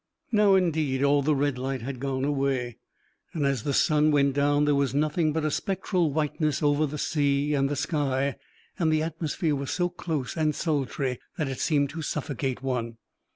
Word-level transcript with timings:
Now 0.31 0.55
indeed 0.55 1.03
all 1.03 1.21
the 1.21 1.35
red 1.35 1.59
light 1.59 1.83
had 1.83 1.99
gone 1.99 2.25
away; 2.25 2.79
and 3.33 3.45
as 3.45 3.61
the 3.61 3.71
sun 3.71 4.09
went 4.09 4.33
down 4.33 4.65
there 4.65 4.73
was 4.73 4.95
nothing 4.95 5.31
but 5.31 5.45
a 5.45 5.51
spectral 5.51 6.11
whiteness 6.11 6.63
over 6.63 6.87
the 6.87 6.97
sea 6.97 7.53
and 7.53 7.69
the 7.69 7.75
sky; 7.75 8.37
and 8.79 8.91
the 8.91 9.03
atmosphere 9.03 9.55
was 9.55 9.69
so 9.69 9.89
close 9.89 10.35
and 10.35 10.55
sultry 10.55 11.19
that 11.37 11.49
it 11.49 11.59
seemed 11.59 11.91
to 11.91 12.01
suffocate 12.01 12.63
one. 12.63 12.97